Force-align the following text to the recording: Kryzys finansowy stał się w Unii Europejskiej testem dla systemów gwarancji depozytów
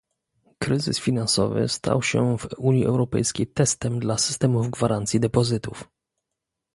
Kryzys 0.59 0.99
finansowy 0.99 1.67
stał 1.67 2.03
się 2.03 2.37
w 2.37 2.47
Unii 2.57 2.85
Europejskiej 2.85 3.47
testem 3.47 3.99
dla 3.99 4.17
systemów 4.17 4.71
gwarancji 4.71 5.19
depozytów 5.19 5.89